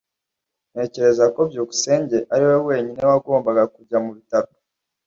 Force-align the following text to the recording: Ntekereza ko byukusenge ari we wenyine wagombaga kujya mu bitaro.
Ntekereza 0.71 1.25
ko 1.35 1.39
byukusenge 1.49 2.17
ari 2.33 2.43
we 2.49 2.57
wenyine 2.67 3.01
wagombaga 3.11 3.63
kujya 3.73 3.97
mu 4.03 4.11
bitaro. 4.17 4.49